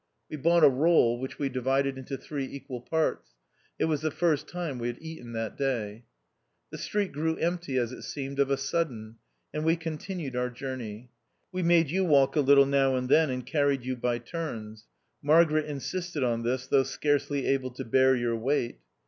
[0.31, 3.33] We bought a roll, which we divided into three equal parts.
[3.77, 6.05] It was the first time we had eaten that day.
[6.71, 9.17] The street grew empty, as it seemed, of a sudden,
[9.53, 11.11] and we continued our journey.
[11.51, 14.87] We made you walk a little now and then, and carried you by turns.
[15.21, 18.79] Margaret insisted on this, though scarcely able to bear your weight.